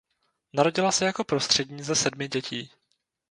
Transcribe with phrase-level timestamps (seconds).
[0.53, 2.71] Narodila se jako prostřední ze sedmi dětí.